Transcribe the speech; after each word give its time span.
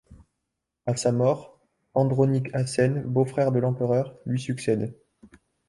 À 0.87 0.95
sa 0.95 1.11
mort 1.11 1.59
Andronic 1.93 2.47
Asen, 2.55 3.03
beau-frère 3.03 3.51
de 3.51 3.59
l'empereur, 3.59 4.17
lui 4.25 4.41
succède. 4.41 4.97